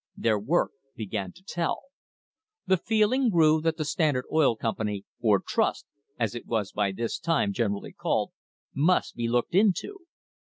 [0.17, 1.81] Their work began to tell.
[2.65, 5.85] The feeling grew that the Standard Oil Com pany, or Trust,
[6.17, 8.31] as it was by this time generally called,
[8.73, 9.99] must be looked into.